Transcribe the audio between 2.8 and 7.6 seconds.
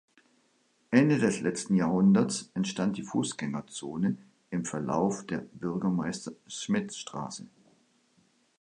die Fußgängerzone im Verlauf der Bürgermeister-Smidt-Straße.